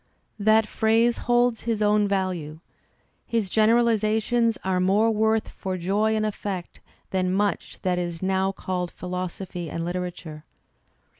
[0.39, 2.59] That phrase holds his own value.
[3.27, 6.79] His generalizations are more worth for joy and effect
[7.11, 10.41] than much that is now called philosophy and Uterature.